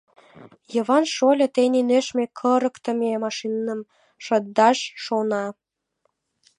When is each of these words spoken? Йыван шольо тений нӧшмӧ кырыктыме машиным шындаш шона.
Йыван 0.73 1.05
шольо 1.15 1.47
тений 1.55 1.85
нӧшмӧ 1.89 2.25
кырыктыме 2.39 3.11
машиным 3.23 3.81
шындаш 4.25 4.79
шона. 5.03 5.45